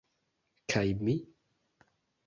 Kaj 0.73 0.85
mi? 1.03 1.15